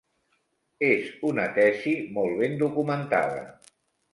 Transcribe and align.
És 0.87 1.11
una 1.31 1.45
tesi 1.57 1.93
molt 2.17 2.41
ben 2.41 2.59
documentada. 2.65 3.45